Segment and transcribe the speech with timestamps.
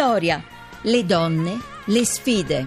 [0.00, 0.42] Vittoria,
[0.84, 2.66] le donne, le sfide.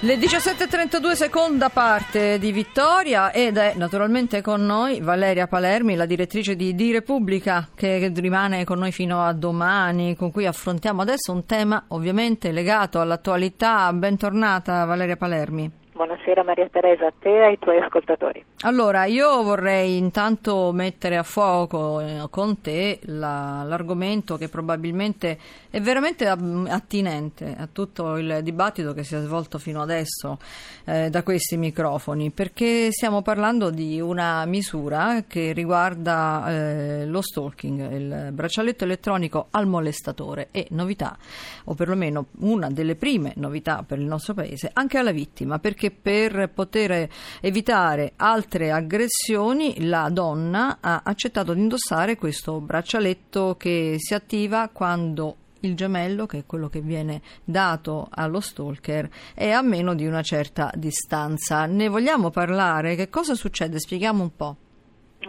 [0.00, 6.56] Le 17.32 seconda parte di Vittoria ed è naturalmente con noi Valeria Palermi, la direttrice
[6.56, 11.44] di Di Repubblica che rimane con noi fino a domani, con cui affrontiamo adesso un
[11.44, 13.92] tema ovviamente legato all'attualità.
[13.92, 15.70] Bentornata Valeria Palermi.
[15.92, 18.44] Buonasera Maria Teresa, a te e ai tuoi ascoltatori.
[18.62, 25.38] Allora, io vorrei intanto mettere a fuoco eh, con te la, l'argomento che probabilmente
[25.70, 30.38] è veramente attinente a tutto il dibattito che si è svolto fino adesso
[30.84, 37.92] eh, da questi microfoni, perché stiamo parlando di una misura che riguarda eh, lo stalking,
[37.92, 41.16] il braccialetto elettronico al molestatore e novità,
[41.64, 45.92] o perlomeno una delle prime novità per il nostro paese, anche alla vittima, perché che
[46.16, 47.10] per poter
[47.42, 55.36] evitare altre aggressioni la donna ha accettato di indossare questo braccialetto che si attiva quando
[55.60, 60.22] il gemello, che è quello che viene dato allo stalker, è a meno di una
[60.22, 61.66] certa distanza.
[61.66, 62.96] Ne vogliamo parlare?
[62.96, 63.78] Che cosa succede?
[63.78, 64.56] Spieghiamo un po'.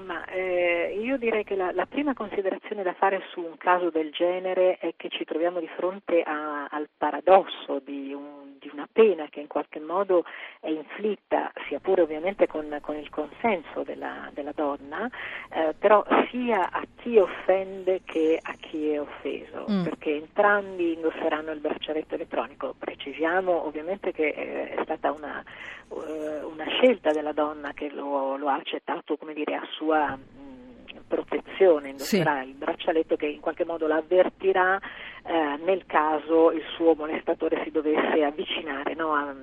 [0.03, 4.11] Ma eh, io direi che la, la, prima considerazione da fare su un caso del
[4.11, 9.27] genere è che ci troviamo di fronte a, al paradosso di, un, di, una pena
[9.29, 10.23] che in qualche modo
[10.59, 15.09] è inflitta, sia pure ovviamente con, con il consenso della, della donna,
[15.49, 19.83] eh, però sia a chi offende che a chi è offeso, mm.
[19.83, 22.75] perché entrambi indosseranno il braccialetto elettronico.
[22.77, 25.43] Precisiamo ovviamente che eh, è stata una,
[25.89, 31.01] uh, una, scelta della donna che lo, lo ha accettato come dire, a sua mh,
[31.07, 32.49] protezione, indosserà sì.
[32.49, 34.79] il braccialetto che in qualche modo la avvertirà
[35.23, 39.33] eh, nel caso il suo molestatore si dovesse avvicinare no, a,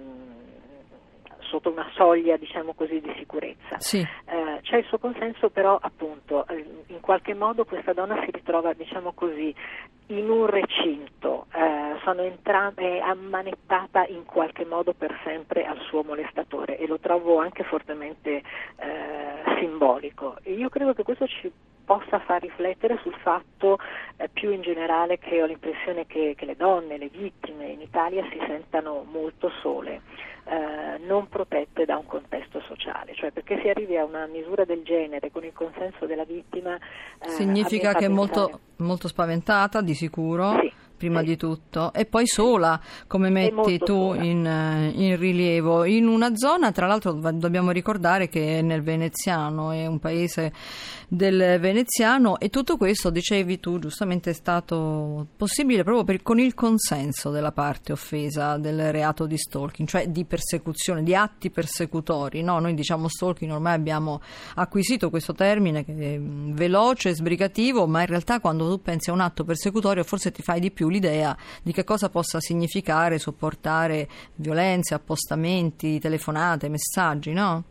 [1.55, 3.79] sotto una soglia diciamo così di sicurezza.
[3.79, 4.01] Sì.
[4.01, 8.73] Eh, c'è il suo consenso però appunto eh, in qualche modo questa donna si ritrova
[8.73, 9.55] diciamo così
[10.09, 11.34] in un recinto, eh,
[12.15, 17.65] sono entrambe ammanettata in qualche modo per sempre al suo molestatore e lo trovo anche
[17.65, 18.37] fortemente
[18.77, 20.37] eh, simbolico.
[20.43, 21.51] E io credo che questo ci
[21.85, 23.79] possa far riflettere sul fatto
[24.17, 28.25] eh, più in generale che ho l'impressione che, che le donne, le vittime in Italia
[28.31, 30.01] si sentano molto sole
[30.45, 34.83] eh, non protette da un contesto sociale, cioè perché si arrivi a una misura del
[34.83, 36.77] genere con il consenso della vittima.
[36.77, 40.59] Eh, Significa che è molto, molto, spaventata di sicuro.
[40.61, 41.27] Sì prima sì.
[41.27, 46.73] di tutto, e poi sola, come metti tu in, eh, in, rilievo, in una zona,
[46.73, 50.53] tra l'altro dobbiamo ricordare che è nel veneziano, è un paese
[51.09, 56.55] del veneziano e tutto questo, dicevi tu, giustamente è stato possibile proprio per, con il
[56.55, 62.43] consenso della parte offesa del reato di stalking, cioè di persecuzione, di atti persecutori.
[62.43, 62.59] No?
[62.59, 64.21] Noi diciamo stalking, ormai abbiamo
[64.55, 69.21] acquisito questo termine che è veloce, sbrigativo, ma in realtà quando tu pensi a un
[69.21, 74.95] atto persecutorio forse ti fai di più l'idea di che cosa possa significare sopportare violenze,
[74.95, 77.65] appostamenti, telefonate, messaggi, no?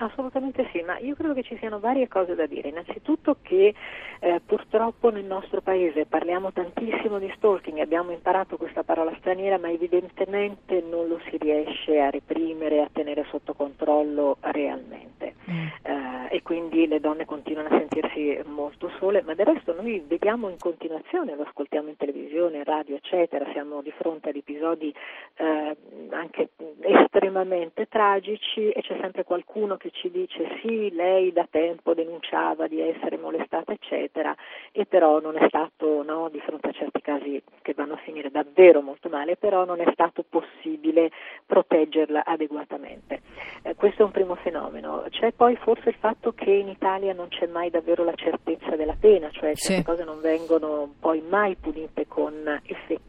[0.00, 2.68] Assolutamente sì, ma io credo che ci siano varie cose da dire.
[2.68, 3.74] Innanzitutto che
[4.20, 9.70] eh, purtroppo nel nostro paese parliamo tantissimo di stalking, abbiamo imparato questa parola straniera, ma
[9.70, 15.34] evidentemente non lo si riesce a reprimere, a tenere sotto controllo realmente.
[15.50, 15.66] Mm.
[15.82, 20.48] Eh, e quindi le donne continuano a sentirsi molto sole, ma del resto noi vediamo
[20.48, 24.94] in continuazione, lo ascoltiamo in televisione, in radio, eccetera, siamo di fronte ad episodi
[25.36, 25.76] eh,
[26.10, 26.50] anche
[26.82, 32.80] estremamente tragici e c'è sempre qualcuno che ci dice sì, lei da tempo denunciava di
[32.80, 34.34] essere molestata, eccetera,
[34.72, 38.30] e però non è stato, no, di fronte a certi casi che vanno a finire
[38.30, 41.10] davvero molto male, però non è stato possibile
[41.44, 43.22] proteggerla adeguatamente.
[43.62, 45.04] Eh, questo è un primo fenomeno.
[45.10, 48.96] C'è poi forse il fatto che in Italia non c'è mai davvero la certezza della
[48.98, 49.82] pena, cioè certe sì.
[49.82, 53.07] cose non vengono poi mai punite con effettiva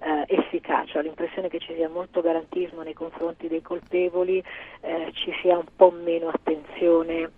[0.00, 1.00] eh, efficacia.
[1.00, 4.42] L'impressione che ci sia molto garantismo nei confronti dei colpevoli,
[4.80, 7.30] eh, ci sia un po' meno attenzione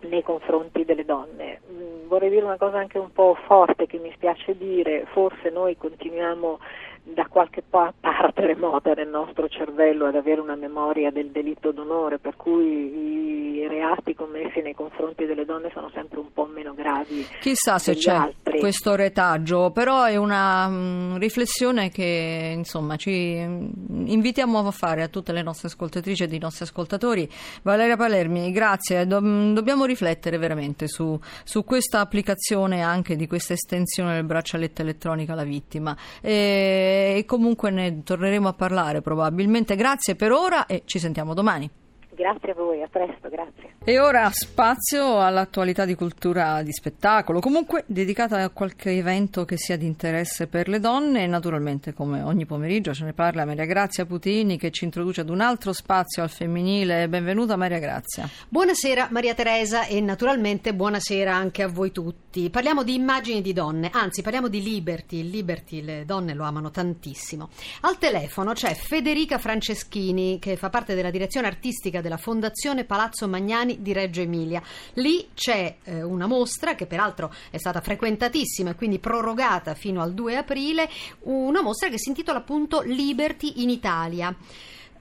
[0.00, 1.60] nei confronti delle donne.
[1.70, 5.76] Mm, vorrei dire una cosa anche un po' forte che mi spiace dire, forse noi
[5.76, 6.58] continuiamo
[7.04, 12.36] da qualche parte remota nel nostro cervello ad avere una memoria del delitto d'onore, per
[12.36, 13.33] cui i
[13.66, 17.26] reati commessi nei confronti delle donne sono sempre un po' meno gravi.
[17.40, 18.58] Chissà se c'è altri.
[18.58, 25.08] questo retaggio, però è una um, riflessione che insomma ci mm, invitiamo a fare a
[25.08, 27.28] tutte le nostre ascoltatrici e i nostri ascoltatori.
[27.62, 33.52] Valeria Palermi, grazie, Do- mm, dobbiamo riflettere veramente su, su, questa applicazione anche di questa
[33.52, 35.96] estensione del braccialetto elettronico alla vittima.
[36.20, 39.76] E, e comunque ne torneremo a parlare probabilmente.
[39.76, 41.82] Grazie per ora e ci sentiamo domani.
[42.14, 43.73] Grazie a voi, a presto, grazie.
[43.86, 49.76] E ora spazio all'attualità di cultura di spettacolo, comunque dedicata a qualche evento che sia
[49.76, 54.06] di interesse per le donne e naturalmente come ogni pomeriggio ce ne parla Maria Grazia
[54.06, 57.10] Putini che ci introduce ad un altro spazio al femminile.
[57.10, 58.26] Benvenuta Maria Grazia.
[58.48, 62.48] Buonasera Maria Teresa e naturalmente buonasera anche a voi tutti.
[62.48, 65.28] Parliamo di immagini di donne, anzi parliamo di Liberty.
[65.28, 67.50] Liberty le donne lo amano tantissimo.
[67.82, 73.72] Al telefono c'è Federica Franceschini che fa parte della direzione artistica della Fondazione Palazzo Magnani
[73.80, 74.62] di Reggio Emilia.
[74.94, 80.12] Lì c'è eh, una mostra che peraltro è stata frequentatissima e quindi prorogata fino al
[80.12, 80.88] 2 aprile,
[81.20, 84.34] una mostra che si intitola appunto Liberty in Italia.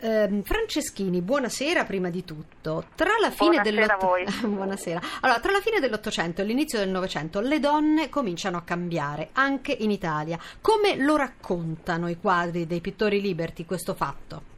[0.03, 2.87] Eh, Franceschini, buonasera prima di tutto.
[2.93, 5.07] Tra la fine buonasera dell'Ottocento.
[5.21, 9.71] Allora, tra la fine dell'Ottocento e l'inizio del Novecento, le donne cominciano a cambiare, anche
[9.71, 10.37] in Italia.
[10.59, 14.51] Come lo raccontano i quadri dei pittori liberti questo fatto?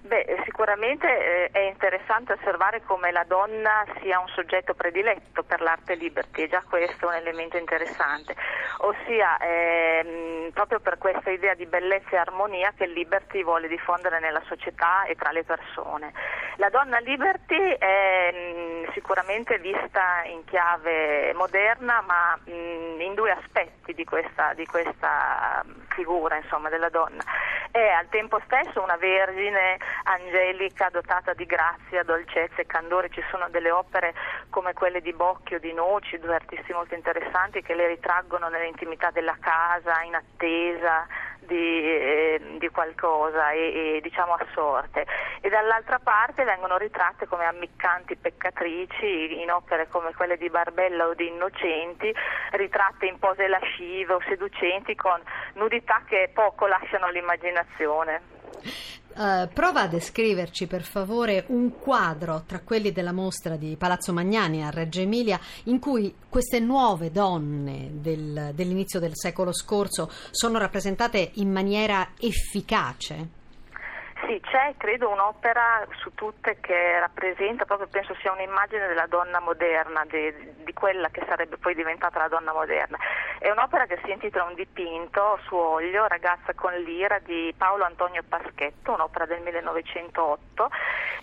[0.00, 5.96] Beh, sicuramente eh, è interessante osservare come la donna sia un soggetto prediletto per l'arte
[5.96, 8.36] liberty, e già questo è un elemento interessante,
[8.78, 14.42] ossia ehm, proprio per questa idea di bellezza e armonia che liberty vuole diffondere nella
[14.46, 16.12] società e tra le persone.
[16.58, 23.14] La donna liberty è mh, mm, sicuramente vista in chiave moderna, ma mh, mm, in
[23.14, 25.64] due aspetti di questa, di questa
[25.94, 27.22] figura insomma, della donna.
[27.70, 33.08] È al tempo stesso una vergine angelica dotata di grazia, dolcezza e candore.
[33.10, 34.14] Ci sono delle opere
[34.50, 39.36] come quelle di Bocchio, di Noci, due artisti molto interessanti che le ritraggono nell'intimità della
[39.40, 41.06] casa, in attesa
[41.46, 45.06] di, eh, di qualcosa e, e, diciamo assorte.
[45.40, 51.14] E dall'altra parte vengono ritratte come ammiccanti peccatrici in opere come quelle di Barbella o
[51.14, 52.14] di Innocenti,
[52.52, 55.20] ritratte in pose lascive o seducenti con
[55.54, 59.02] nudità che poco lasciano all'immaginazione.
[59.16, 64.64] Uh, prova a descriverci per favore un quadro tra quelli della mostra di Palazzo Magnani
[64.64, 71.30] a Reggio Emilia in cui queste nuove donne del, dell'inizio del secolo scorso sono rappresentate
[71.34, 73.42] in maniera efficace.
[74.26, 80.02] Sì, c'è credo un'opera su tutte che rappresenta, proprio penso sia un'immagine della donna moderna,
[80.08, 80.32] di,
[80.64, 82.96] di, quella che sarebbe poi diventata la donna moderna.
[83.44, 88.22] È un'opera che si intitola Un dipinto su olio, ragazza con l'ira di Paolo Antonio
[88.26, 90.70] Paschetto, un'opera del 1908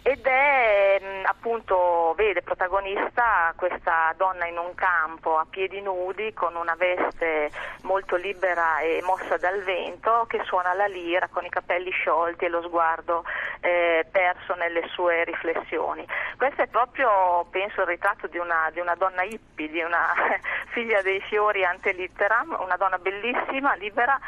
[0.03, 6.56] ed è mm, appunto, vede protagonista questa donna in un campo a piedi nudi con
[6.56, 7.50] una veste
[7.81, 12.50] molto libera e mossa dal vento che suona la lira con i capelli sciolti e
[12.50, 13.24] lo sguardo sguardo
[13.61, 16.05] eh, perso nelle sue riflessioni.
[16.37, 20.13] Questo è proprio, penso, il ritratto di una, di una donna hippie, di una
[20.73, 24.19] figlia dei fiori ante litteram, una donna bellissima, libera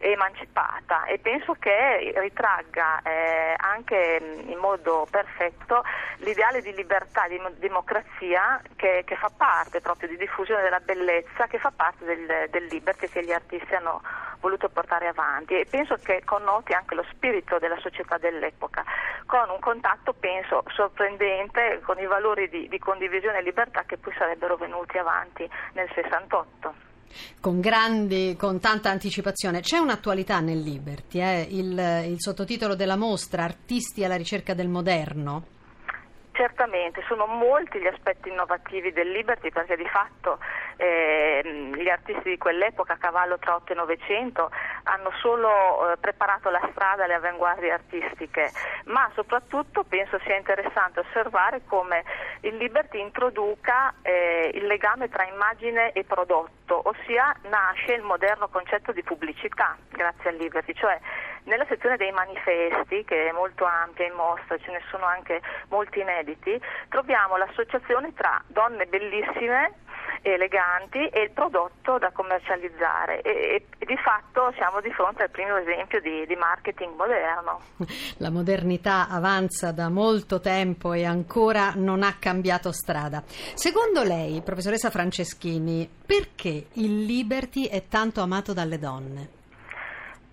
[0.00, 5.84] emancipata e penso che ritragga eh, anche in modo perfetto
[6.18, 11.58] l'ideale di libertà, di democrazia che, che, fa parte proprio di diffusione della bellezza, che
[11.58, 14.00] fa parte del, del liberty che gli artisti hanno
[14.40, 15.58] voluto portare avanti.
[15.58, 18.84] E penso che connoti anche lo spirito della società dell'epoca,
[19.26, 24.14] con un contatto penso sorprendente con i valori di, di condivisione e libertà che poi
[24.16, 26.88] sarebbero venuti avanti nel 68
[27.40, 29.60] con grandi, con tanta anticipazione.
[29.60, 31.46] C'è un'attualità nel Liberty, eh?
[31.50, 35.58] il, il sottotitolo della mostra Artisti alla ricerca del moderno.
[36.32, 40.38] Certamente, sono molti gli aspetti innovativi del Liberty perché di fatto
[40.76, 44.50] eh, gli artisti di quell'epoca, a cavallo tra 8 e 900,
[44.84, 48.50] hanno solo eh, preparato la strada alle avanguardie artistiche,
[48.84, 52.04] ma soprattutto penso sia interessante osservare come
[52.42, 58.92] il Liberty introduca eh, il legame tra immagine e prodotto, ossia nasce il moderno concetto
[58.92, 60.98] di pubblicità grazie al Liberty, cioè
[61.44, 66.00] nella sezione dei manifesti, che è molto ampia in mostra, ce ne sono anche molti
[66.00, 69.72] inediti, troviamo l'associazione tra donne bellissime
[70.22, 75.56] eleganti e il prodotto da commercializzare e, e, di fatto siamo di fronte al primo
[75.56, 77.60] esempio di, di, marketing moderno.
[78.18, 83.22] La modernità avanza da molto tempo e ancora non ha cambiato strada.
[83.26, 89.38] Secondo lei, professoressa Franceschini, perché il Liberty è tanto amato dalle donne?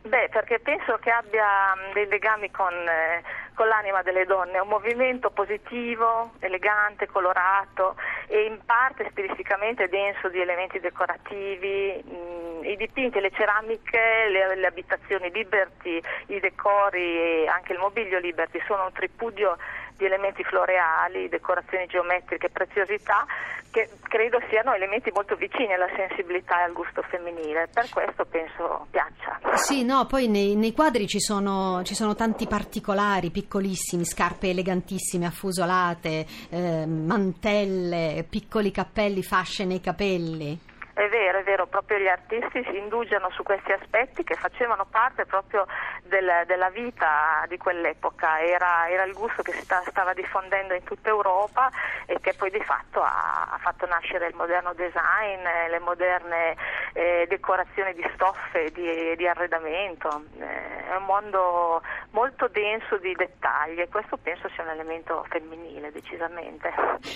[0.07, 3.21] Beh, perché penso che abbia mm, dei legami con, eh,
[3.53, 7.95] con, l'anima delle donne, è un movimento positivo, elegante, colorato
[8.27, 14.55] e in parte stilisticamente denso di elementi decorativi, mh, mm, i dipinti, le ceramiche, le,
[14.55, 19.57] le, abitazioni Liberty, i decori e anche il mobilio Liberty sono un tripudio
[19.97, 23.25] di elementi floreali, decorazioni geometriche, preziosità
[23.69, 28.87] che credo siano elementi molto vicini alla sensibilità e al gusto femminile, per questo penso
[28.89, 29.39] piaccia.
[29.57, 35.25] Sì, no, poi nei, nei quadri ci sono, ci sono, tanti particolari, piccolissimi, scarpe elegantissime,
[35.25, 40.66] affusolate, eh, mantelle, piccoli cappelli, fasce nei capelli.
[40.97, 45.27] È vero, è vero, proprio gli artisti si indugiano su questi aspetti che facevano parte
[45.27, 45.67] proprio
[46.01, 50.83] del, della vita di quell'epoca, era, era il gusto che si sta, stava diffondendo in
[50.83, 51.69] tutta Europa
[52.07, 56.57] e che poi di fatto ha, ha fatto nascere il moderno design, le moderne
[56.97, 60.23] eh, decorazioni di stoffe, di, di arredamento.
[60.39, 65.91] Eh, è un mondo molto denso di dettagli e questo penso sia un elemento femminile
[65.91, 66.73] decisamente.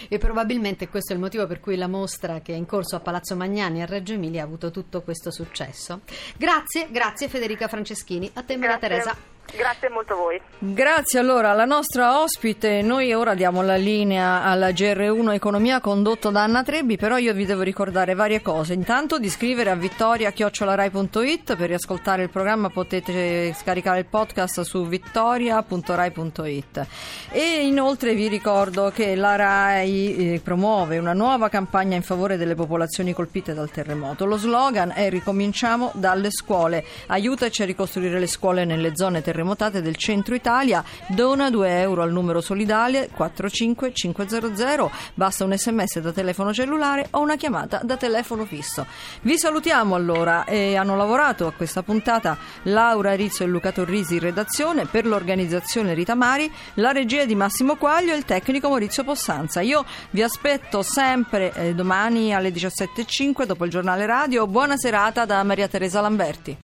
[0.07, 2.99] E probabilmente questo è il motivo per cui la mostra che è in corso a
[2.99, 6.01] Palazzo Magnani a Reggio Emilia ha avuto tutto questo successo.
[6.37, 8.29] Grazie, grazie Federica Franceschini.
[8.35, 9.30] A te Maria Teresa.
[9.53, 10.41] Grazie molto a voi.
[10.59, 12.81] Grazie allora alla nostra ospite.
[12.81, 17.45] Noi ora diamo la linea alla GR1 Economia condotto da Anna Trebbi, però io vi
[17.45, 18.73] devo ricordare varie cose.
[18.73, 26.87] Intanto di scrivere a vittoria.rai.it per riascoltare il programma potete scaricare il podcast su vittoria.rai.it.
[27.31, 32.55] E inoltre vi ricordo che la RAI eh, promuove una nuova campagna in favore delle
[32.55, 34.25] popolazioni colpite dal terremoto.
[34.25, 36.85] Lo slogan è Ricominciamo dalle scuole.
[37.07, 40.83] Aiutaci a ricostruire le scuole nelle zone terremotate terremotate del centro Italia.
[41.07, 44.91] Dona 2 euro al numero solidale 45500.
[45.13, 48.85] Basta un sms da telefono cellulare o una chiamata da telefono fisso.
[49.21, 50.43] Vi salutiamo allora.
[50.43, 55.93] E hanno lavorato a questa puntata Laura Rizzo e Luca Torrisi in redazione per l'organizzazione
[55.93, 59.61] Rita Mari, la regia di Massimo Quaglio e il tecnico Maurizio Possanza.
[59.61, 64.45] Io vi aspetto sempre eh, domani alle 17.05 dopo il giornale radio.
[64.47, 66.57] Buona serata da Maria Teresa Lamberti.